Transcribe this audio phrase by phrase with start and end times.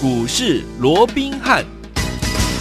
[0.00, 1.77] 股市罗宾汉。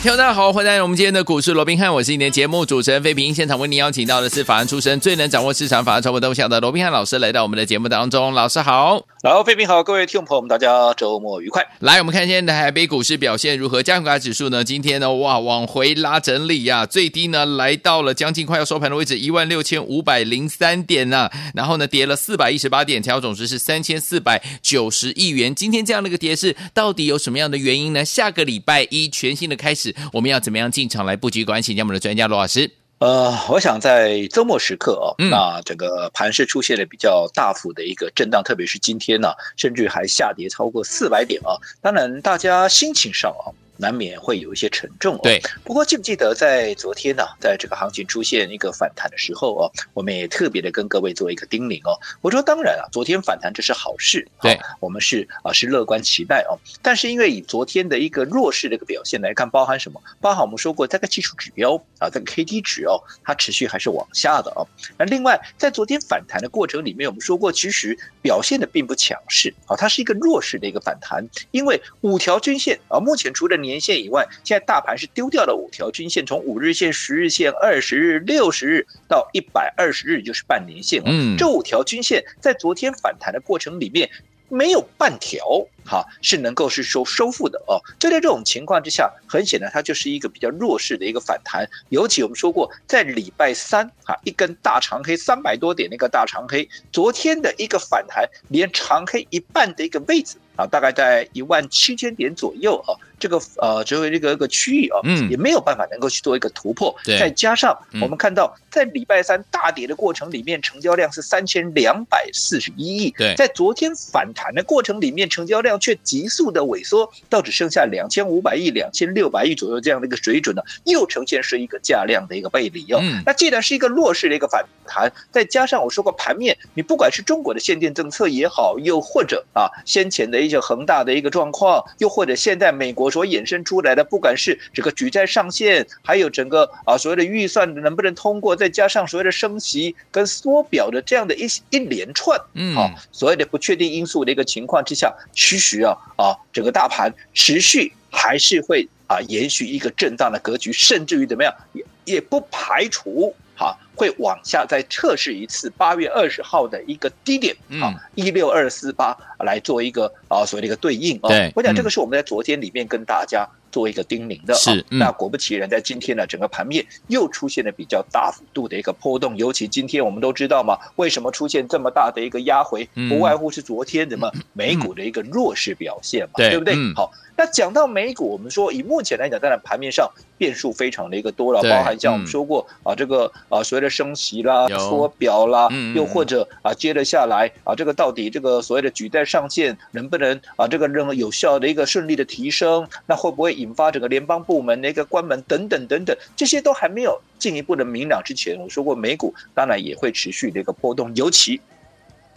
[0.08, 3.36] 听众大家好，欢迎来到我们今天的股市罗宾汉，我是你的节目主持人费平。
[3.36, 8.34] 现场为您邀请到的是法案出身、最能掌握市场法案传播动向的罗宾汉老师，来到我们的节目当中。
[8.34, 11.62] 老师好，老，费平好，各位听众朋友们，大家周末愉快。
[11.80, 13.84] 来，我们看现在的台北股市表现如何？
[13.84, 14.64] 加权指数呢？
[14.64, 25.54] 今天呢，哇，往回拉整理呀、啊，最低呢来到了将近快要收盘的位置，一万六千五百零三点呢、然后呢跌了四百一十八点，调总值是三千四百九十亿元。
[25.54, 28.06] 今天这样的一个跌势，到底有什么样的原因呢？
[28.06, 30.72] 下个礼拜一全新的开始，我们要怎么样？
[30.72, 32.70] 进场来布局，关系，让我们的专家罗老师。
[33.00, 41.56] 呃，我想在周末时刻啊，嗯、那整个盘势出现了比较大幅的一个震荡，特别是今天呢、啊，甚至还下跌超过四百点啊。
[41.82, 43.54] 当然，大家心情上啊。
[43.78, 45.20] 难免会有一些沉重哦。
[45.24, 51.98] 对，不过记不记得在昨天呢、啊，在这个行情出现一个反弹的时候哦，我们也特别的跟各位做一个叮咛哦。
[52.22, 56.58] 我说当然啊，昨天反弹这是好事，对，我们是啊是乐观期待哦。
[56.82, 60.02] 但是因为以昨天的一个弱势的一个表现来看，包含什么？
[60.20, 64.68] 包含我们说过这个技术指标啊，这个 K D 值哦，它持续还是往下的哦。
[64.98, 81.02] 那另外在昨天反弹的过程里面，我们说过其实表现的并不强势啊，它是一个弱势的一个反弹，因为五条均线啊，目前除了年线以外，现在大盘是丢掉了五条均线，从五日线、十日线、二十日、六十日到一百二十日，就是半年线。
[81.06, 84.10] 嗯，这五条均线在昨天反弹的过程里面，
[84.50, 85.46] 没有半条
[85.86, 87.82] 哈是能够是收收复的哦。
[88.00, 91.70] 就在这种情况之下，很显然它就是一个比较弱势的一个反弹。
[91.90, 102.96] 尤其我们说过，在礼拜三哈一根大长黑三百多点那个大长黑，昨天的一个反弹，连长黑一半的一个位置啊，大概在一万七千点左右啊。
[103.20, 106.96] 这个呃，作为这个一个区域啊，嗯，也没有办法能够去做一个突破。
[107.04, 113.10] 对，再加上我们看到，在礼拜三大跌的过程里面，成交量是三千两百四十一亿。
[113.18, 123.02] 对，在昨天反弹的过程里面，成交量却急速的萎缩，到只剩下两千五百亿、两千六百亿左右这样的一个水准呢，又呈现是一个价量的一个背离哦。
[123.26, 133.07] 那既然是一个弱势的一个反弹，再加上我说过盘面，你不管是中国的限电政策也好，又或者啊先前的一些恒大的一个状况，又或者现在美国。
[133.10, 153.36] 所衍生出来的，不管是这个举债上限，还有整个啊所谓的预算能不能通过，再加上所谓的升息跟缩表的这样的一一连串，嗯，啊，所谓的不确定因素的一个情况之下，其实啊啊，整个大盘持续还是会啊延续一个震荡的格局，甚至于怎么样，也也不排除。
[153.58, 161.28] 好，会往下再测试一次八月二十号的一个低点啊，一六二四八来做一个啊所谓的一个对应啊。
[161.28, 164.58] 对，我讲这个是我们在昨天里面跟大家做一个叮咛的啊。
[164.58, 169.36] 是，那果不其然，在今天呢，整个盘面又出现了比较大幅度的一个波动。
[169.36, 172.88] 尤其今天我们都知道嘛，为什么出现这么大的一个压回？
[173.10, 176.76] 不外乎是昨天怎么美股的一个弱势表现嘛，对不对？
[176.94, 177.12] 好。
[177.38, 201.62] 那讲到美股，我们说以目前来讲，当然盘面上变数非常的一个多了，包含像我们说过、嗯、啊，这个啊所谓的升息啦、缩表啦，嗯、又或者啊接着下来啊，这个到底这个所谓的举债上限能不能啊这个任何有效的一个顺利的提升，那会不会引发整个联邦部门的一个关门等等等等，这些都还没有进一步的明朗之前，我说过美股当然也会持续的一个波动，尤其。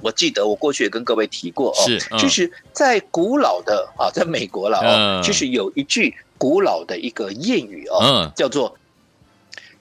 [0.03, 8.77] 我记得我过去也跟各位提过哦，是，其实，在古老的啊，在美国了哦，其实有一句古老的一个谚语哦，叫做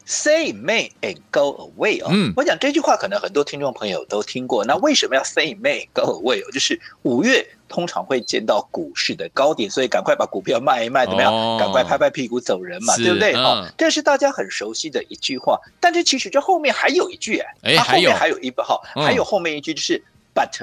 [0.05, 2.09] “Say May and go away” 哦。
[2.11, 4.65] 嗯，我讲这句话可能很多听众朋友都听过。
[4.65, 6.51] 那为什么要 “Say May go away” 哦？
[6.51, 11.31] 就是五月通常会见到股市的高点，所以赶快把股票卖一卖，怎么样？
[11.57, 13.33] 赶快拍拍屁股走人嘛，对不对？
[13.35, 15.57] 哦，这是大家很熟悉的一句话。
[15.79, 20.03] 但是其实这后面还有一句哎，它后面还有一个哈，还有后面一句就是。
[20.35, 20.61] But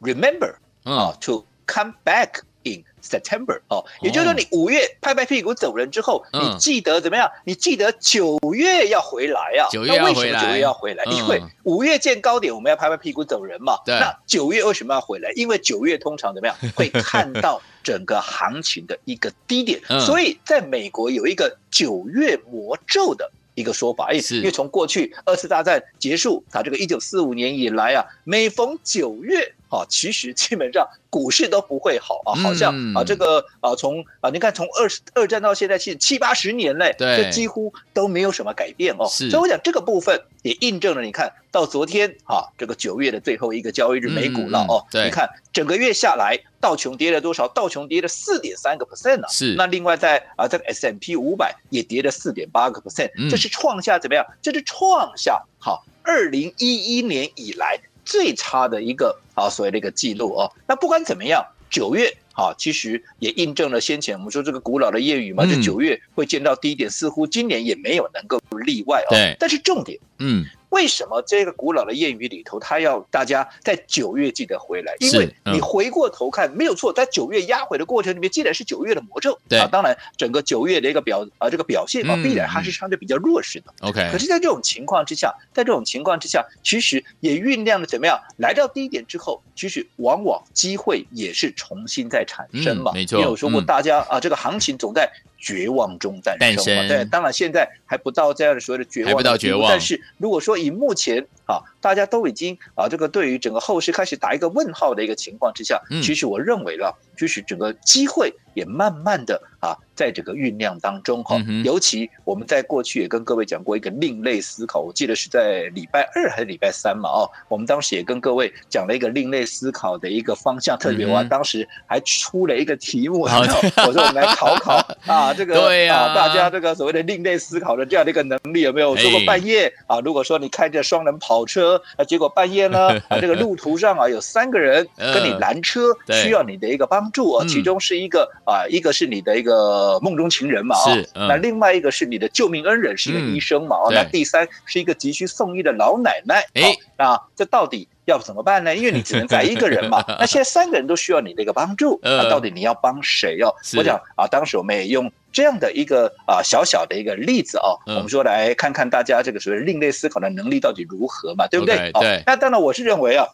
[0.00, 7.30] remember 啊，to come back in September 哦，也就是说你五月拍拍屁股走人之后，你记得怎么样？
[7.44, 9.68] 你记得九月要回来啊？
[9.70, 10.42] 九月要回来？
[10.42, 11.04] 九月要回来？
[11.04, 13.78] 因为五月见高点，我们要拍拍屁股走人嘛。
[13.86, 15.30] 那九月为什么要回来？
[15.36, 16.56] 因为九月通常怎么样？
[16.74, 23.30] 会看到整个行情的一个低点，所以在美国有一个九月魔咒的。
[23.56, 39.06] 一个说法，哎，因为从过去二次大战结束啊，这个一九四五年以来啊，每逢九月啊，其实基本上股市都不会好啊，好像啊，这个啊，从啊，你看从二二战到现在，其实七八十年嘞，对，这几乎都没有什么改变哦。
[39.06, 46.38] 所以我讲这个部分也印证了，你看到昨天啊，这个九月的最后一个交易日美股了哦，你看整个月下来。
[46.58, 47.46] 道琼跌了多少？
[47.46, 49.28] 道琼跌了四点三个 percent 呢。
[49.28, 49.54] 是。
[49.56, 54.26] 那另外在啊，这个 S M P 五百也跌了四点八个 percent，这是创下怎么样？
[54.42, 60.50] 这是创下好二零一一年以来最差的一个啊所谓的一个记录哦。
[60.66, 69.10] 那不管怎么样，九月啊，其实也印证了先前我们说这个古老的谚语嘛，就九月会见到低点，似乎今年也没有能够例外哦。
[69.10, 70.44] 对，但是重点，嗯。
[70.76, 74.94] 为什么这个古老的谚语里头，他要大家在九月记得回来？
[75.00, 83.72] 因为你回过头看，没有错，在九月压回的过程里面，既然是九月的魔咒，对啊，当然整个九月的一个表啊这个表现嘛，必然还是相对比较弱势的。
[83.80, 88.20] OK，可是，在这种情况之下，在这种情况之下，其实也酝酿了怎么样？
[88.36, 92.92] 来到低点之后，其实往往机会也是重新再产生嘛。
[92.92, 95.10] 没错，有说过大家啊，这个行情总在。
[95.38, 96.88] 绝望中诞生嘛？
[96.88, 99.68] 对，当然现在还不到这样的所谓的绝望，还不到绝望。
[99.70, 109.78] 但是如果说以目前啊，大家都已经啊，这个对于整个后市开始打一个问号的一个情况之下，其实我认为了，就是整个机会也慢慢的啊。
[109.96, 124.74] 在整个酝酿当中哈，尤其我们在过去也跟各位讲过一个另类思考，我记得是在礼拜二还是礼拜三嘛哦，我们当时也跟各位讲了一个另类思考的一个方向，特别我当时还出了一个题目，我说我们来考考
[125.10, 125.54] 啊，这个
[125.90, 128.94] 啊大家这个所谓的另类思考的这样的一个能力有没有？
[128.96, 139.56] 说过半夜啊，如果说你开着双人跑车啊，结果半夜呢啊这个路途上啊有三个人跟你拦车，需要你的一个帮助啊，其中是一个啊一个是你的一个。
[139.56, 148.76] 呃，梦中情人嘛，啊、嗯，那另外一个是你的救命恩人，是一个医生嘛，哦、嗯，那第三是一个急需送医的老奶奶，哎，那这到底要怎么办呢？
[148.76, 153.54] 因为你只能载一个人嘛， 那现在三个人都需要你的一个帮助，那到底你要帮谁哦？
[153.76, 161.92] 我讲啊，当时我们也用这样的一个啊小小的一个例子哦，我们说来看看大家这个所谓另类思考的能力到底如何嘛，对不对？
[162.00, 163.26] 对，那当然我是认为啊。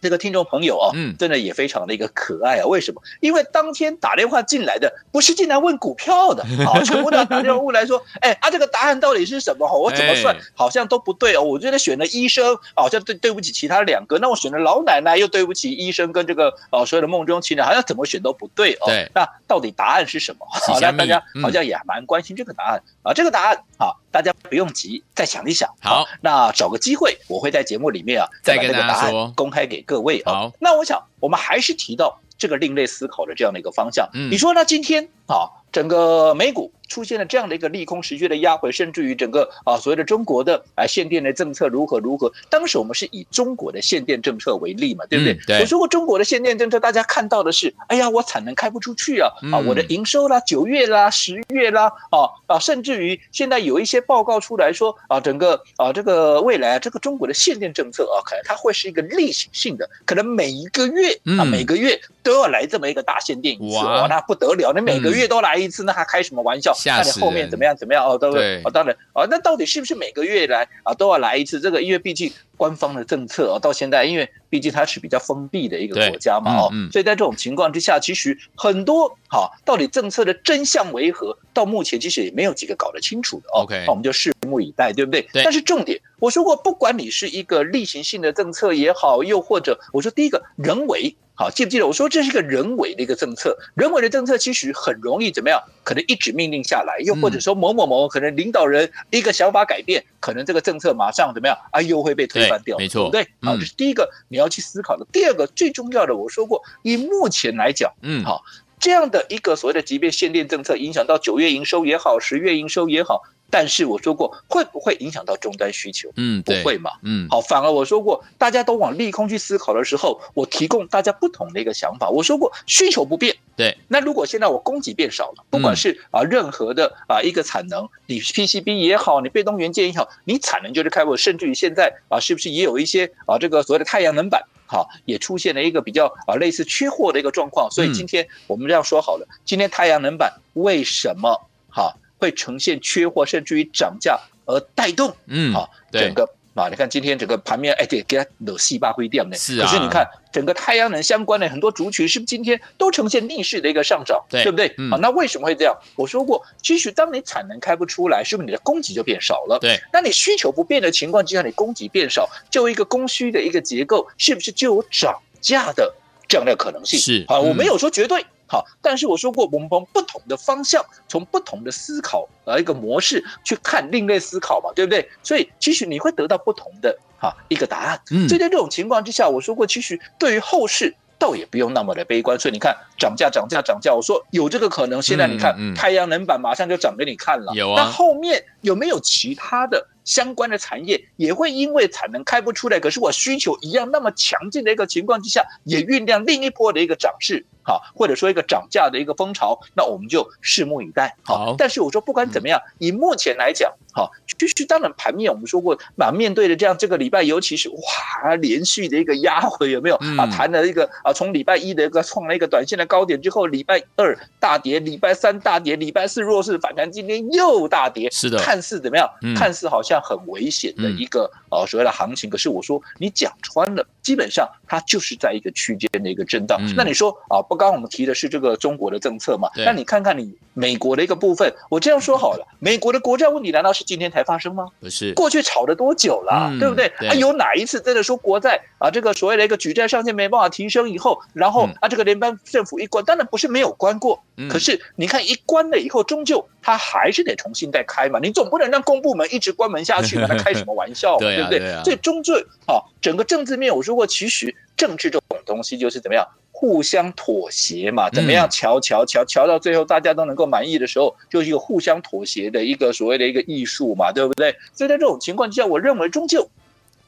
[0.00, 2.66] 这个听众朋友啊，嗯，真的也非常的一个可爱啊。
[2.66, 3.02] 为什么？
[3.20, 9.66] 因为当天打电话进来的不是进来问股票的， 啊，全部都打电话问来说，哎，啊，这个答案到底是什么？
[9.78, 11.42] 我怎么算好像都不对哦。
[11.42, 14.18] 我觉得选了医生，好像对对不起其他两个。
[14.18, 18.86] 那我选了老奶奶，又对不起医生跟这个哦所有的梦中情人，好像怎么选都不对哦。
[18.86, 20.46] 对，那到底答案是什么？
[20.50, 23.12] 好，那大家好像也蛮关心这个答案啊。
[23.12, 25.68] 这个答案啊，大家不用急，再想一想。
[25.80, 29.82] 好，那找个机会，我会在节目里面啊，再把这个答案公开给。
[29.82, 34.08] 各位好，那我想我们还是提到这个另类思考的这样的一个方向。
[34.14, 34.64] 嗯，你说呢？
[34.64, 36.72] 今天啊，整个美股。
[36.90, 42.30] 出现了这样的一个利空持续的压回，甚至于整个啊所谓的中国的啊限电的政策如何如何？
[42.50, 45.32] 当时我们是以中国的限电政策为例嘛，对不对？
[45.32, 45.60] 嗯、对。
[45.60, 66.74] 我说过中国的限电政策，大家看到的是，哎呀，我产能开不出去啊，啊，我的营收啦，九月啦，十月啦，啊啊，甚至于现在有一些报告出来说啊，整个啊这个未来啊这个中国的限电政策啊，可能它会是一个例行性的，可能每一个月啊每个月都要来这么一个大限电一次，哇，那不得了，你每个月都来一次，那还开什么玩笑？
[66.84, 67.76] 看你后面怎么样？
[67.76, 68.04] 怎么样？
[68.04, 68.60] 哦，对？
[68.64, 71.60] 哦，当然，哦，那到底是不是每个月来啊都要来一次？
[71.60, 81.36] 这个因为毕竟官方的政策哦，到现在因为毕竟它是比较封闭的一个国家嘛，哦，所以在这种情况之下，其实很多哈，到底政策的真相为何？
[81.52, 83.50] 到目前其实也没有几个搞得清楚的。
[83.52, 85.26] OK，那我们就拭目以待，对不对？
[85.32, 91.14] 但是重点，我说过，不管你是一个例行性的政策也好，又或者我说第一个人为。
[91.40, 93.56] 好，记不记得我说这是一个人为的一个政策？
[93.74, 95.58] 人为的政策其实很容易怎么样？
[95.84, 101.56] 可能一纸命令下来，又或者说某某某可能领导人一个想法改变，可能这个政策马上怎么样？
[101.72, 105.06] 啊，又会被推翻掉，没错，对，好，这是第一个你要去思考的。
[105.10, 108.42] 第二个最重要的，我说过，以目前来讲，嗯，好，
[108.78, 113.22] 这样的一个所谓的即便限电政策影响到九月营收也好，十月营收也好。
[113.50, 116.10] 但是我说过，会不会影响到终端需求？
[116.16, 116.92] 嗯，不会嘛。
[117.02, 122.08] 嗯，好，反而我说过，大家都往利空去思考的时候，我提供大家不同的一个想法。
[122.08, 123.36] 我说过，需求不变。
[123.56, 123.76] 对。
[123.88, 137.70] 那如果现在我供给变少了，不管是啊任何的啊一个产能，你 PCB 也好，你被动元件也好，你产能就是开不，甚至于现在啊，是不是也有一些啊这个所谓的太阳能板，好，也出现了一个比较啊类似缺货的一个状况。
[137.70, 141.96] 所以今天我们这样说好了，今天太阳能板为什么好？
[142.20, 149.36] 会呈现缺货，甚至于涨价而带动，嗯，好，整个啊，你看今天整个盘面，哎，对，给它惹细八灰掉呢。
[149.36, 149.66] 是啊。
[149.66, 154.22] 可是你看整个太阳能相关的很多族群，是不是今天都呈现逆势的一个上涨？
[154.28, 154.74] 对，对不对？
[154.76, 154.90] 嗯。
[154.90, 155.74] 好，那为什么会这样？
[155.96, 159.58] 我说过，其实当你产能开不出来，是不是你的供给就变少了？
[159.60, 159.80] 对。
[159.92, 165.94] 那你需求不变的情况之下，你供给变少，就一个供需的一个结构，是不是就有涨价的
[166.28, 166.98] 这样的可能性？
[166.98, 167.24] 是。
[167.28, 168.26] 好，我没有说绝对。
[168.50, 175.08] 好，但是我说过，我们从不同的方向，从不同的思考呃一个模式去看另类思考嘛，对不对？
[175.22, 178.00] 所以其实你会得到不同的哈一个答案。
[178.10, 182.36] 嗯，所以在这种情况之下，我说过，其实对于后市倒也不用那么的悲观。
[182.40, 185.00] 所以你看，涨价、涨价、涨价，我说有这个可能。
[185.00, 187.52] 现在你看，嗯嗯、太阳能板马上就涨给你看了。
[187.54, 187.84] 有啊。
[187.84, 197.46] 那后面有没有其他的相关的产业也会因为产能开不出来，可是我需求一样那么强劲的一个情况之下，也酝酿另一波的一个涨势？
[197.62, 201.14] 好，或者说一个涨价的一个风潮，那我们就拭目以待。
[201.22, 210.26] 好，但是我说不管怎么样，嗯、以目前来讲，好，就是当然盘面我们说过，那面对的这样这个礼拜，尤其是哇连续的一个压回，有没有啊？
[210.26, 219.08] 谈了一个啊，从礼拜一的一个创了一个短线的高点之后，礼拜二大跌，礼拜三大跌，礼拜四弱势反弹，今天又大跌，是的，看似怎么样？
[219.22, 226.58] 嗯、看似好像很危险的一个呃、所谓的行情，可是我说你讲穿了，基本上它就是在一个区间的一个震荡。
[226.60, 227.60] 嗯、那你说啊，不？
[227.60, 229.50] 刚刚我们提的是这个中国的政策嘛？
[229.54, 234.66] 那你看看你美国的一个部分，我这样说好了，美国的国债问题难道是今天才发生吗？
[234.78, 236.86] 不是，过去炒了多久了，对不对？
[237.08, 251.82] 啊，有哪一次真的说国债啊，这个所谓的一个举债上限没办法提升以后，然后啊，这个联邦政府一关，当然不是没有关过，可是你看一关了以后，终究它还是得重新再开嘛，你总不能让公部门一直关门下去嘛， 那开什么玩笑，对不对？
[251.82, 252.34] 所以终究
[252.66, 256.26] 啊，整个政治面，我说过，其实政治这种东西就是怎么样？
[256.52, 258.48] 互相妥协嘛，怎么样？
[258.48, 264.56] 瞧瞧瞧瞧到最后，大家都能够满意的时候，就是一个互相妥协的一个所谓的一个艺术嘛，对不对？
[264.72, 266.48] 所以在这种情况之下，我认为终究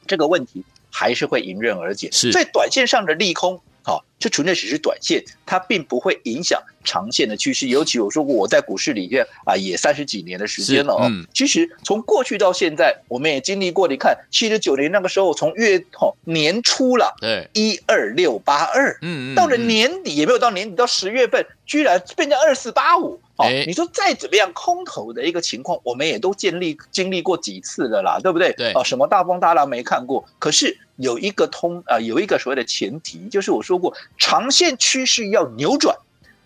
[0.05, 2.09] 这个问题还是会迎刃而解。
[2.11, 3.59] 是，在短线上的利空。
[3.83, 7.67] 好，这纯粹只是短线，它并不会影响长线的趋势。
[7.67, 11.01] 尤其我说过，我在股市里面啊，也三十几年的时间了哦。
[11.11, 13.85] 嗯、其实从过去到现在，我们也经历过。
[13.85, 23.19] 你看，七十九年那个时候，从月哦年初了，对，一二六八二，嗯，到了年底也没有到年底，到十月份，居然变成二四八五。
[23.35, 28.53] 哦，你说再怎么样空头的一个情况，我们也都建立经历过几次的啦，对不对？
[28.53, 30.23] 对啊，什么大风大浪没看过？
[30.37, 35.95] 可是有一个通啊，有一个所谓的前提，就是我说过，长线趋势要扭转，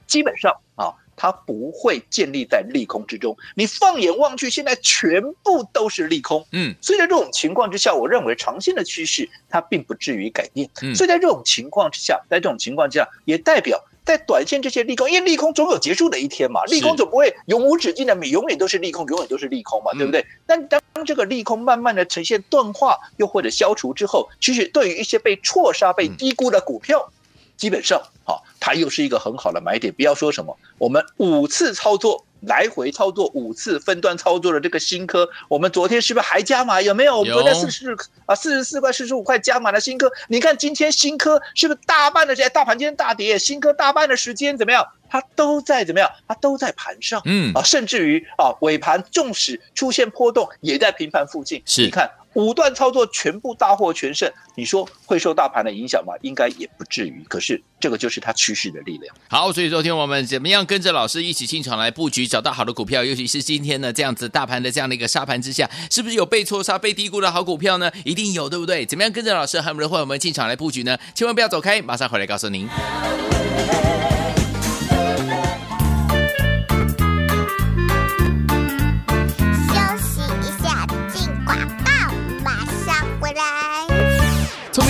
[0.08, 3.38] 基本上啊，它不会建立在利空之中。
[3.56, 10.70] 你放眼望去，现在全部都是利空，嗯，所以在这种情况之下，我认为长线的趋势它并不至于改变。
[10.96, 13.84] 所以在这种情况之下，在这种情况之下，也代表。
[14.08, 20.26] 在短线这些利空，因为利空总有结束的一天嘛，利空总不会永无止境的，永远都是利空，永远都是利空嘛，对不对？
[20.46, 27.12] 但当这个利空慢慢的呈现钝化，又或者消除之后，其实对于一些被错杀、被低估的股票，
[27.58, 29.94] 基本上，好，它又是一个很好的买点。
[29.94, 32.24] 不要说什么，我们五次操作。
[32.42, 36.80] 来回操作五次分段操作的这个新科，我们昨天是不是还加码？
[36.80, 37.18] 有没有？
[37.18, 37.98] 我们昨天四十
[38.28, 42.52] 啊四十四块四十五块加码的新科，你看今天新科是不是大半的时间？
[42.52, 44.88] 大盘今天大跌，新科大半的时间怎么样？
[45.10, 46.08] 它都在怎么样？
[46.28, 51.64] 它都在盘上，嗯啊，甚至于啊尾盘纵使出现波动，也在平盘附近。
[51.66, 52.08] 是，你看。
[52.38, 56.13] 五段操作全部大获全胜，你说会受大盘的影响吗？
[56.22, 57.25] 应该也不至于。
[57.27, 59.15] 可是这个就是它趋势的力量。
[59.27, 63.03] 好，所以昨天我们怎么样跟着老师一起进场来布局，找到好的股票？
[63.03, 67.91] 尤其是今天呢，这样子大盘的这样的一个杀盘之下，是不是有被错杀、被低估的好股票呢？
[68.06, 68.86] 一定有，对不对？
[68.86, 70.96] 怎么样跟着老师和我们的会员们进场来布局呢？
[71.15, 72.70] 千万不要走开，马上回来告诉您。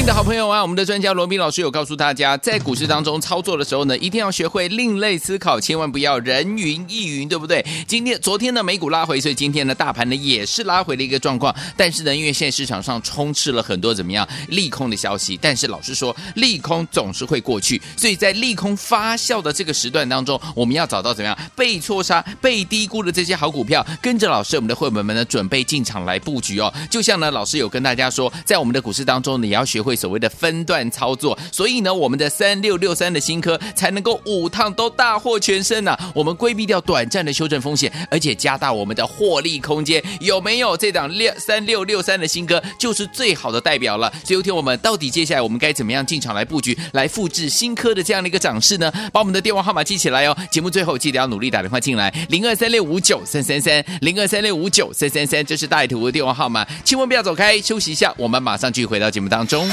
[0.07, 7.65] 的好朋友啊，我们的专家罗宾老师有告诉大家，在股市当中操作的时候呢，一定要学会另类思考，千万不要人云亦云，对不对？
[7.85, 11.53] 今天、昨天呢，美股拉回，所以今天呢，大盘呢也是拉回的一个状况。
[11.75, 26.73] 但是呢，因为现在市场上充斥了很多怎么样利空的消息，但是老师说，利空总是会过去，所以在利空发酵的这个时段当中，我们要找到怎么样被错杀、被低估的这些好股票，跟着老师，我们的会员们呢，准备进场来布局哦。
[26.89, 29.96] 就像呢，老师有跟大家说，在我们的股市当中，你要学会。
[29.97, 40.77] 所谓的分段操作，所以呢，我们的三六六三的新科才能够五趟都大获全胜呢、我们规避掉短暂的修正风险，而且加大我们的获利空间，有没有？
[40.77, 44.11] 这档六三六六三的新科就是最好的代表了。
[44.23, 48.91] 所以，有天我们到底接下来我们该怎么样进场来布局，来复制新科的这样的一个涨势呢？
[49.11, 50.37] 把我们的电话号码记起来哦。
[50.51, 56.63] 节目最后记得要努力打电话进来，零二三六五九三三三，零二三六五九三三三，这是大图的电话号码。
[56.85, 59.67] 千万不要走开，休息一下，我们马上继续回到节目当中。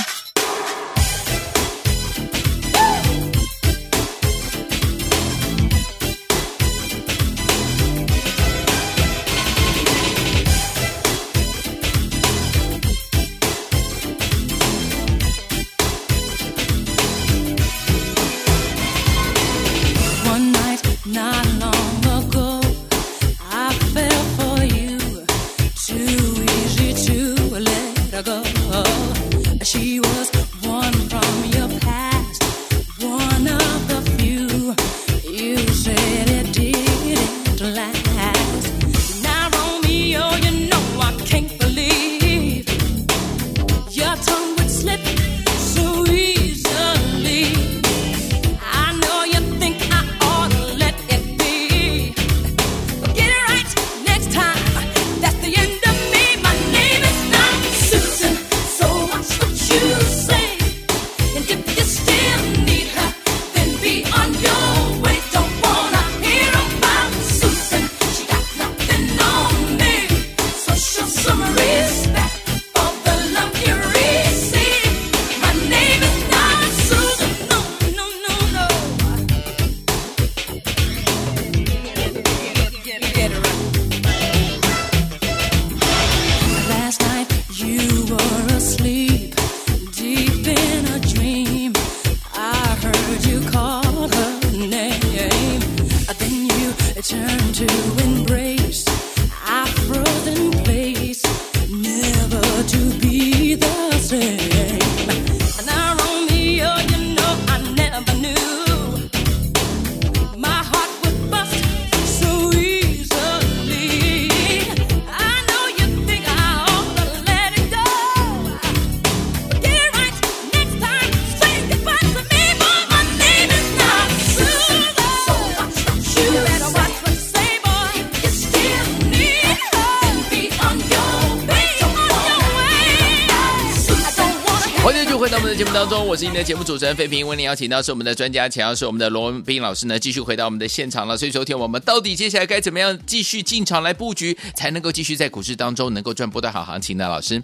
[135.54, 141.16] 的节目当中，我是你的节目主持人费平，为您邀请到是我们的专家，强要是我们的罗文斌老师呢，继续回到我们的现场了。
[141.16, 147.08] 所以，昨天我们到底接下来该怎么样继续进场来布局，才能够继续在股市当中能够赚波段好行情呢？
[147.08, 147.40] 老师，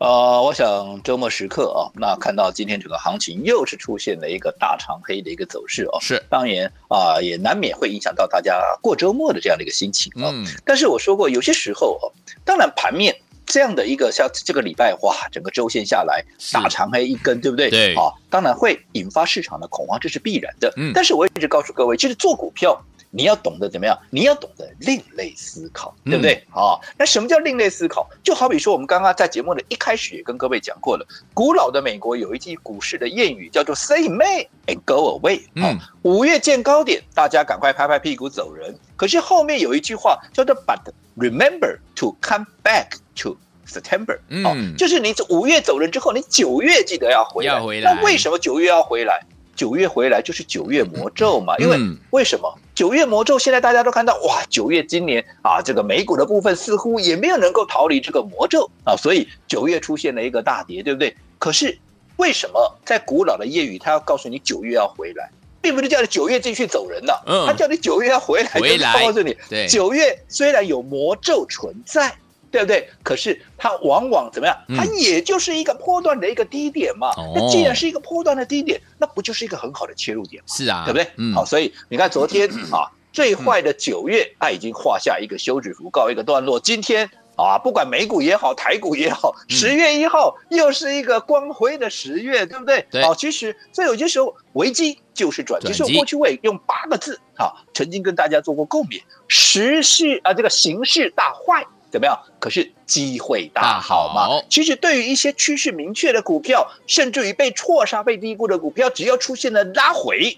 [0.00, 10.26] 呃，我想周末时刻啊，那看到今天整个行情又是出现了一个大长黑的一个走势哦，是，当然啊，也难免会影响到大家过周末的这样的一个心情啊。
[10.34, 12.10] 嗯，但是我说过，有些时候哦，
[12.44, 13.14] 当然盘面。
[13.54, 17.70] 这样的一个像这个礼拜哇，整个周线下来大长黑一根，对不对？
[17.70, 20.72] 对，啊，当然会引发市场的恐慌，这是必然的。
[20.76, 22.76] 嗯，但是我一直告诉各位，其实做股票
[23.12, 23.96] 你要懂得怎么样？
[24.10, 26.34] 你要懂得另类思考，对不对？
[26.50, 28.10] 啊、嗯，那什么叫另类思考？
[28.24, 35.42] 就好比说，我们刚刚在节目的一开始也跟各位讲过了，古老的美国有一句股市的谚语叫做 “Say May and go away”。
[35.54, 38.76] 嗯，五月见高点，大家赶快拍拍屁股走人。
[38.96, 40.80] 可是后面有一句话叫做 “But
[41.16, 42.98] remember to come back”。
[43.16, 47.54] to September，嗯、哦，就是你五月走人之后，你九月记得要回来。
[47.54, 47.94] 要回来。
[47.94, 49.20] 那为什么九月要回来？
[49.56, 51.56] 九月回来就是九月魔咒嘛。
[51.58, 51.78] 因为
[52.10, 53.38] 为什么九月魔咒？
[53.38, 61.16] 现在大家都看到哇，九月今年啊，这个美股的部分似乎也没有能够逃离这个魔咒啊，所以九月出现了一个大跌，对不对？
[61.38, 61.78] 可是
[62.16, 65.30] 为什么在古老的谚语，他要告诉你九月要回来，
[65.62, 68.92] 并不是叫你九月继续走人了，嗯，他叫你九月要回来，回来。
[69.00, 69.36] 告诉你，
[69.68, 72.12] 九月虽然有魔咒存在。
[72.54, 72.88] 对不对？
[73.02, 74.56] 可是它往往怎么样？
[74.76, 77.10] 它也就是一个波段的一个低点嘛。
[77.18, 80.54] 嗯、那既然是一个波段的低点，那不就是一个很好的切入点嘛？
[80.54, 81.10] 是啊，对不对？
[81.16, 81.34] 嗯。
[81.34, 86.60] 好，所以你看昨天 啊，最坏的九月，它已经画下一个休止符，告一个段落。
[86.60, 92.86] 今天啊，不管美股也好，台股也好，十月一号又是一个光辉的十月，对不对？
[92.92, 93.02] 对。
[93.02, 95.66] 好，其实所以有些时候危机就是转机。
[95.66, 101.66] 其实我过去我也用八个字啊，曾经跟大家做过共勉：时势啊，这个形势大坏。
[101.94, 102.18] 怎么样？
[102.40, 104.26] 可是机会大好嘛。
[104.26, 110.36] 好，其实对于一些趋势明确的股票，甚至于被错杀、被低估的股票，只要出现了拉回，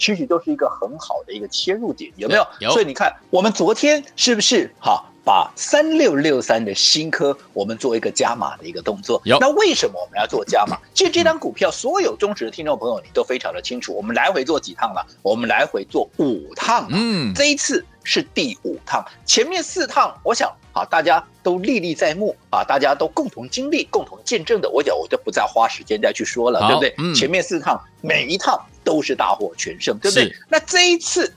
[0.00, 2.46] 其实都是一个很好的一个切入点，有没有？
[2.58, 2.70] 有。
[2.70, 9.20] 所以你看，我们昨天是不是哈把三六六三的新科，我们做一个加码的一个动作？
[9.24, 9.36] 有。
[9.38, 10.78] 那为什么我们要做加码？
[10.94, 13.92] 其实这张股票，所有忠实的听众朋友，你都非常的清楚。
[13.94, 15.06] 我们来回做几趟了？
[15.20, 16.88] 我们来回做五趟。
[16.90, 20.50] 嗯，这一次是第五趟，前面四趟，我想。
[20.72, 26.94] 啊，大家都历历在目啊，大家都共同经历、共同见证的，我讲我就不再花时间再去说了，对不对？
[26.98, 28.56] 嗯、前面四趟每一趟
[28.90, 30.34] 都是大获全胜，对不对？
[30.48, 31.32] 那这一次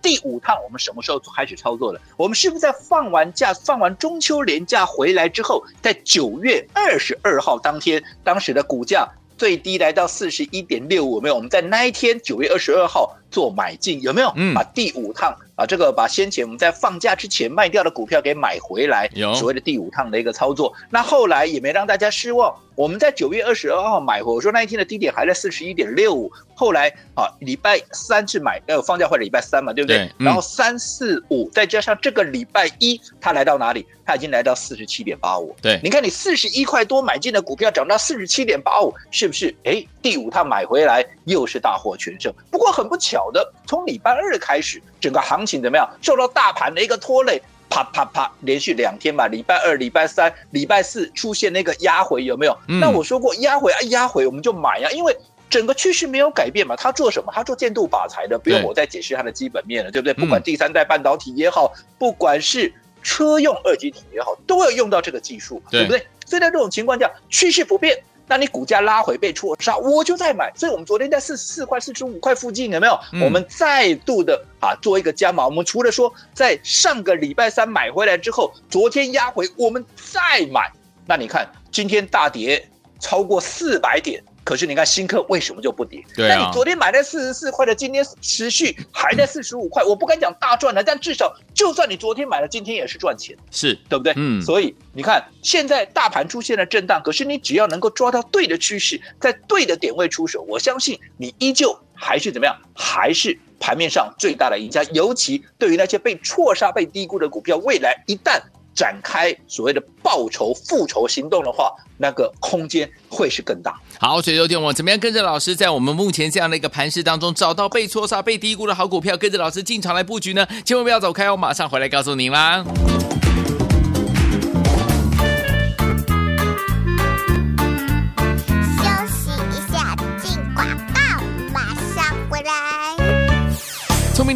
[0.00, 2.00] 第五趟我们什么时候开始操作的？
[2.16, 9.06] 我们是不是在放完假、放完中秋连假回来之后，在九月二十二号当天，当时的股价
[9.36, 11.34] 最低来到四十一点六五，没有？
[11.34, 14.32] 我们在那一天九月二十二号做买进，有没有？
[14.34, 15.36] 嗯，把第五趟。
[15.56, 20.70] 啊，这个把先前我们在放假之前卖掉的股票给买回来，有所谓的第五趟的一个操作。
[20.90, 26.30] 那后来也没让大家失望，我们在九月二十二号买回，我说那一天的低点还在四十一点六五。
[26.54, 29.96] 后来啊，礼拜三是买，呃，放假或者礼拜三嘛，对不对？
[29.96, 33.86] 对嗯、然后三四五再加上这个礼拜一，它来到哪里？
[34.04, 35.56] 它已经来到四十七点八五。
[35.62, 39.54] 对，你看你四十一块多买进的股票涨到四十七点八五，是不是？
[39.64, 42.30] 哎，第五趟买回来又是大获全胜。
[42.50, 45.88] 不过很不巧的，从礼拜二开始，整个行情怎么样？
[46.00, 52.56] 受到大盘的一个拖累，啪啪啪，连续两天吧，礼拜二、礼拜三、礼拜四出现那个压回，有没有？
[52.68, 55.16] 嗯、那我说过压回啊，压回我们就买呀，因为
[55.48, 56.74] 整个趋势没有改变嘛。
[56.76, 57.32] 他做什么？
[57.34, 60.24] 他做建度靶材的，不用我再解释它的基本面了，对，对不对？
[60.24, 66.06] 不管第三代半导体也好，不管是车用二极体也好，都要用到这个技术，对，对不对？
[66.26, 67.96] 所以在这种情况下，趋势不变。
[68.28, 70.52] 那你股价拉回被错杀，我就再买。
[70.56, 72.98] 所以，我们昨天在四十四块、四十五块附近有没有？
[73.12, 75.44] 嗯、我们再度的啊做一个加码。
[75.44, 80.70] 我们除了说在上个礼拜三买回来之后，昨天压回，我们再买。
[81.06, 84.22] 那你看今天大跌超过四百点。
[84.46, 86.00] 可是你看新科为什么就不跌？
[86.14, 94.12] 对啊，那你昨天买在四十四块的，今天持续还在四十五块，我不敢讲大赚了，但至少就算你昨天买了，今天也是赚钱，是对不对？
[94.14, 104.84] 嗯，所以你看现在大盘出现了震荡，可是你只要能够抓到对的趋势，在对的点位出手，我相信你依旧还是怎么样，还是盘面上最大的赢家。
[104.92, 108.40] 尤其对于那些被错杀、被低估的股票，未来一旦
[108.76, 113.80] 展开所谓的报仇复仇行动的话，那个空间会是更大。
[113.98, 120.46] 好，所以昨天我怎么样跟着老师，在我们目前这样的一个盘势当中，找到被错杀、被低估的好股票，跟着老师进场来布局呢？
[120.64, 122.62] 千万不要走开，我马上回来告诉您啦。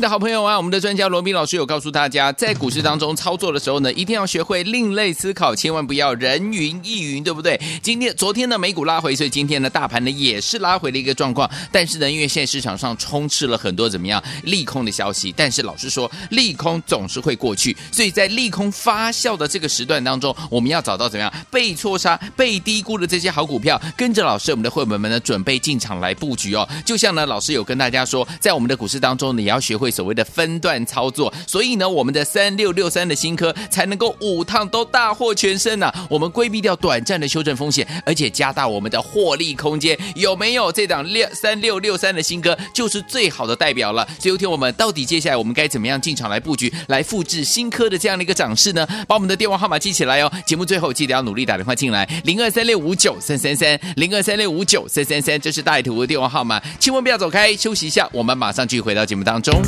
[0.00, 7.60] 的好朋友啊，我们的专家罗宾老师有告诉大家，在股市当中操作的时候呢，一定要学会另类思考，千万不要人云亦云，对不对？
[7.82, 11.50] 今天、昨天呢，美股拉回，所以今天呢，大盘呢也是拉回的一个状况。
[11.72, 26.68] 但是呢，因为现在市场上充斥了很多怎么样利空的消息，但是老实说，利空总是会过去，所以在利空发酵的这个时段当中，我们要找到怎么样被错杀、被低估的这些好股票，跟着老师，我们的会员们呢，准备进场来布局哦。
[26.84, 29.80] 就像呢，老师有跟大家说，在我们的股市当中，你要学。
[29.80, 40.70] 会所谓的分段操作，所以呢，我们的三六六三的新科才能够五趟都大获全胜呢、我们规避掉短暂的修正风险，而且加大我们的获利空间，有没有？
[40.72, 44.06] 这档六三六六三的新科就是最好的代表了。
[44.18, 48.86] 所以，有天我们到底接下来我们该怎么样进场来布局，来复制新科的这样的一个涨势呢？
[49.08, 50.32] 把我们的电话号码记起来哦。
[50.46, 56.60] 节目最后记得要努力打电话进来，零二三六五九三三三，零二三六五九三三三，这是大图的电话号码。
[56.78, 59.60] 千万不要走开，休息一下，我们马上继续回到节目当中。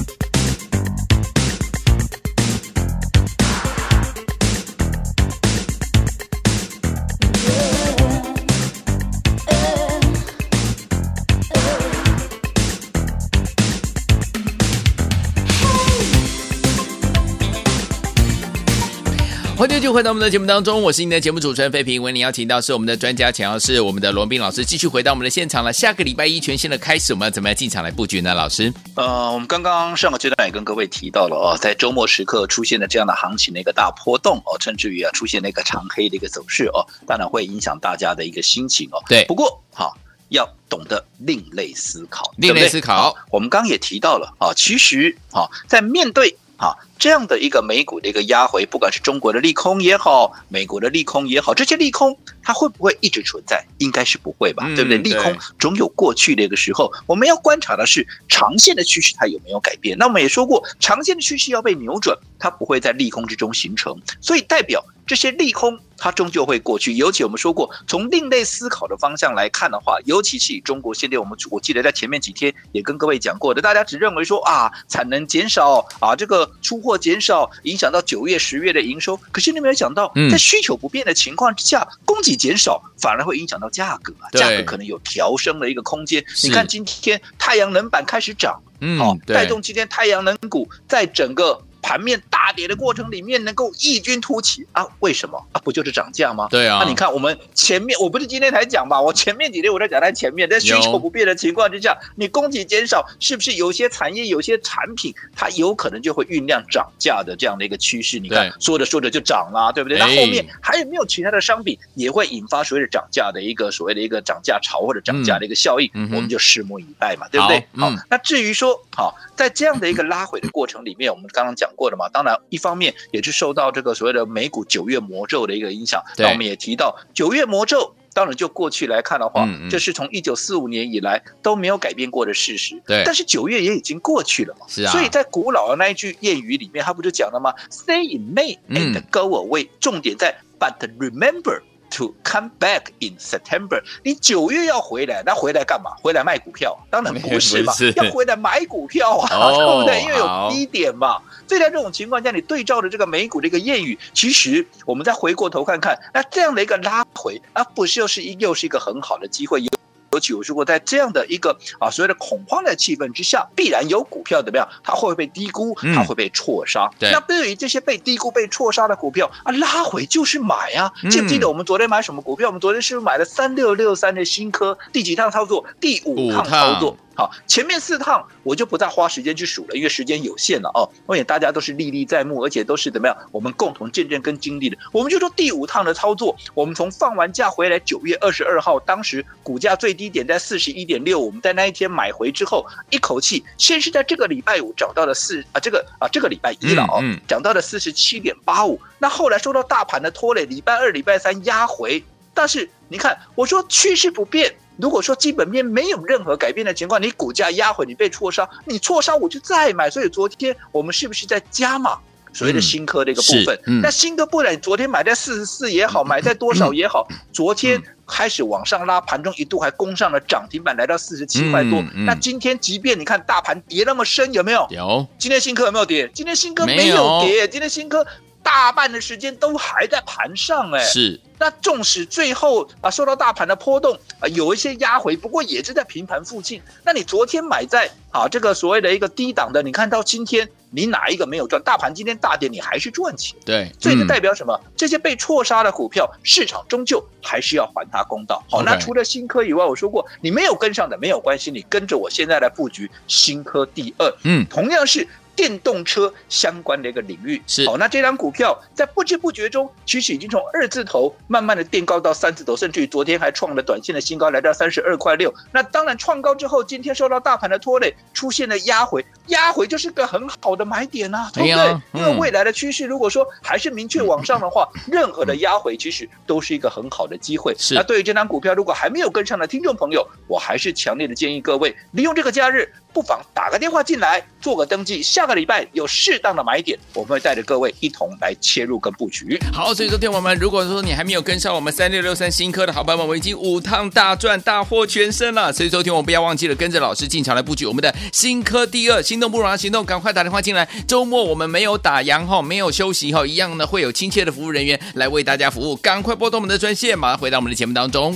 [19.54, 22.02] 欢迎继续回到我们的节目当中，我是你的节目主持人费平。
[22.02, 25.72] 为您邀请到是我们的专家，强要是我们的罗斌老师，继续回到我们的现场了。
[25.72, 28.34] 下个礼拜一全新的开始，我们要怎么样进场来布局呢？
[28.34, 39.00] 老师，呃，我们刚刚上个阶段也跟各位提到了哦，在周末时刻出现的这样的行情的一个大波动哦，甚至于啊出现那个长黑的一个走势哦，当然会影响大家的一个心情哦。
[39.06, 39.96] 对，不过好
[40.30, 43.14] 要懂得另类思考，另类思考。
[43.30, 46.78] 我们刚刚也提到了啊，其实啊，在面对啊。
[46.98, 53.64] 这样的一个美股的一个压回，不管是中国的利空也好，美国的利空也好，这些利空它会不会一直存在？
[53.78, 54.98] 应该是不会吧，嗯、对不对？
[54.98, 56.92] 利空总有过去的一个时候。
[57.06, 59.98] 我们要观察的是长线的趋势它有没有改变。
[59.98, 66.94] 那我们也说过，长线的趋势要被扭转，它不会在利空之中形成，所以代表这些利空它终究会过去。
[66.94, 76.92] 尤其我们说过，从另类思考的方向来看的话，尤其是以中国现在我们我记得在前面几天也跟各位讲过的，大家只认为说啊，产能减少啊，这个出货。
[77.02, 86.24] 减少影响到九月、十月的营收，可是你没有想到，在需求不变的情况之下，供给减少反而会影响到价格啊，价格可能有调升的一个空间。
[86.44, 91.60] 你看今天太阳能板开始涨，嗯，好，带动今天太阳能股在整个。
[91.82, 94.86] 盘面大跌的过程里面能够异军突起啊？
[95.00, 95.60] 为什么啊？
[95.64, 96.46] 不就是涨价吗？
[96.48, 96.78] 对啊。
[96.80, 99.00] 那你看我们前面，我不是今天才讲吧？
[99.00, 108.18] 我前面几天我在讲在前面，在需求不变的情况之下，你供给减少，是不是有些产业、有些产品它有可能就会酝酿涨价的这样的一个趋势？
[108.20, 109.98] 你看说着说着就涨了，对不对？
[109.98, 115.90] 那后面还有没有其他的商品也会引发所谓的涨价的一个所谓的一个涨价潮或者涨价的一个效应？
[116.12, 117.66] 我们就拭目以待嘛，对不对？
[117.76, 121.68] 好，那至于说好，在这样的一个拉回的过程里面，我们刚刚讲。
[121.74, 126.00] 过的嘛，当然一方面也是受到这个所谓的美股九月魔咒的一个影响。
[126.18, 132.80] 那我们也提到九月魔咒，当然就过去来看的话，嗯嗯这是从一九四五年以来都没有改变过的事实。
[132.86, 134.66] 对，但是九月也已经过去了嘛。
[134.68, 134.92] 是啊。
[134.92, 139.70] 所以在古老的那一句谚语里面，他不就讲了吗？Stay in May and go away，嗯。
[139.80, 141.62] 重点在 But remember。
[141.92, 145.90] To come back in September，你九月要回来，那回来干嘛？
[146.02, 146.74] 回来卖股票？
[146.88, 150.00] 当然不是嘛， 要回来买股票啊，哦、 对不对？
[150.00, 151.20] 因为有低点嘛。
[151.46, 159.62] 所以在这种情况下，你对照着这个美股的一个谚语，其实我们再回过头看看，那这样的一个拉回，那，不是又是一又是一个很好的机会。
[160.12, 164.68] 尤其我说过，在这样的一个啊所谓的恐慌的气氛之下，必然有股票怎么样？
[164.84, 165.74] 它会被低估？
[165.94, 166.90] 它会被错杀？
[167.00, 170.92] 嗯、那对于这些被低估、被错杀的股票啊，拉回就是买啊！
[171.10, 172.48] 记不记得我们昨天买什么股票？
[172.48, 174.76] 我们昨天是不是买了三六六三的新科？
[174.92, 175.64] 第几趟操作？
[175.80, 176.94] 第五趟操作。
[177.14, 180.88] 好，前面四趟我就不再花时间去数了，因为时间有限了哦。
[181.06, 183.16] 而且大家都是历历在目，而且都是怎么样？
[183.30, 184.76] 我们共同见证跟经历的。
[184.92, 198.80] 我们就说第五趟的操作，我们从放完假回来，九月二十二号，当时股价最低点在四十一点六，我们在那一天买回之后，一口气先是在这个礼拜五涨到了四啊，这个啊这个礼拜一了哦，涨到了四十七点八五。
[198.98, 204.54] 那后来受到大盘的拖累，礼拜二、礼拜三压回，但是你看，我说趋势不变。
[204.76, 209.88] 如果说基本面没有任何改变的情况，你股价压回，你被错杀，你错杀我就再买。
[209.88, 211.98] 所以昨天我们是不是在加码
[212.32, 213.54] 所谓的新科的一个部分？
[213.66, 221.82] 嗯嗯、那新科不然，昨天买在四十四也好，买在多少也好，昨天开始往上拉，盘中一度还攻上了涨停板，来到四十七块多。
[222.06, 224.66] 那今天即便你看大盘跌那么深，有没有？
[224.70, 225.06] 有。
[225.18, 226.10] 今天新科有没有跌？
[226.14, 227.40] 今天新科没有跌。
[227.40, 228.06] 有今天新科。
[228.42, 231.20] 大半的时间都还在盘上哎，是。
[231.38, 236.62] 那纵使最后啊受到大盘的波动啊有一些压回，不过也是在平盘附近。
[236.84, 241.60] 那你昨天买在啊这个所谓的一个低档的，你看到今天你哪一个没有赚？
[241.62, 243.36] 大盘今天大跌，你还是赚钱。
[243.44, 244.60] 对，所以这代表什么？
[244.76, 248.44] 这些被错杀的股票，市场终究还是要还它公道。
[248.48, 254.14] 好，那除了新科以外，我说过你没有跟上的没有关系，你跟着我现在来布局新科第二。
[254.22, 255.08] 嗯，同样是。
[255.34, 265.32] 电动车相关的一个领域是好，那这张股票在不知不觉中，其实已经从二字头慢慢的垫高到三字头，甚至于昨天还创了短线的新高，来到三十二块六。
[265.52, 272.00] 那当然创高之后，今天受到大盘的拖累，出现了压回，压回就是个很好的买点啊，对不对？
[272.00, 277.54] 因为未来的趋势如果说还是明确往上的话，任何的压回其实都是一个很好的机会。
[277.58, 289.38] 是，那对于这张股票，如果还没有跟上的听众朋友，我还是强烈的建议各位利用这个假日，不妨打个电话进来做个登记，下个礼拜有适当的买点，我们会带着各位一同来切入跟布局。
[289.52, 295.52] 好，所以说，听我们，如果说你还没有跟上我们三六六三新科的好朋友们，我已经五趟大赚大获全胜了。
[295.52, 300.68] 所以说，听我们不要忘记了跟着老师进场来布局我们的新科第二，心动不如行动，赶快打电话进来。
[300.86, 308.14] 周末我们没有打烊哈，没有休息哈，一样呢会有亲切的服务人员来为大家服务，赶快拨通我们的专线，马上回到我们的节目当中。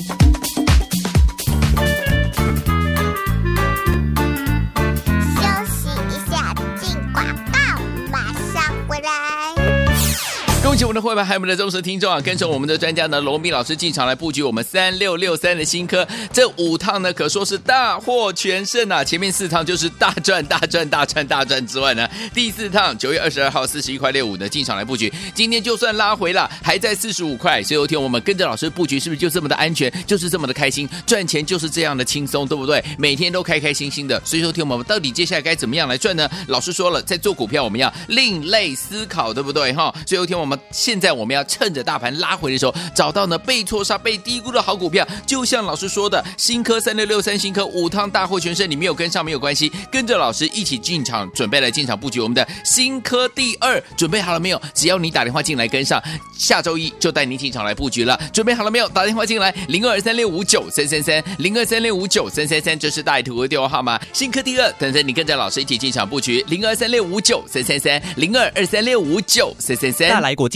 [10.76, 12.20] 恭喜我们的会员，还有我们的忠实听众啊！
[12.20, 19.02] 跟着我们的专家呢，罗密老师进场来布局我们三六六三的新科，这五趟呢可说是大获全胜啊！
[19.02, 27.62] 前面四趟就是大赚大赚大赚大赚之外呢，第四趟九月二十二号四十一块六五的进场来布局，今天就算拉回了，还在四十五块。
[27.62, 30.86] 所以有天我们跟着老师布局，是不是就这么的安全，就是这么的开心？
[31.06, 32.84] 赚钱就是这样的轻松，对不对？
[32.98, 34.20] 每天都开开心心的。
[34.26, 36.28] 所以说，听我们到底接下来该怎么样来赚呢？
[36.48, 39.72] 老师说了，在做股票我们要另类思考，对不对？
[39.72, 39.90] 哈！
[40.06, 40.60] 所以有天我们。
[40.70, 45.06] 现在我们要趁着大盘拉回的时候，找到呢被错杀、被低估的好股票。
[45.26, 53.82] 就像老师说的，新科三六六三，新科五趟大获全胜，你没有跟上没有关系，跟着老师一起进场，准备来进场布局我们的新科第二。
[53.96, 54.60] 准备好了没有？
[54.74, 56.02] 只要你打电话进来跟上，
[56.36, 58.18] 下周一就带你进场来布局了。
[58.32, 58.88] 准备好了没有？
[58.88, 64.00] 打电话进来，零二三六五九三三三，零二三六五九三三三，这是大图的电话号码。
[64.12, 70.08] 新科第二，等着你跟着老师一起进场布局，零二三六五九三三三，零二二三六五九三三三。
[70.08, 70.55] 大来国际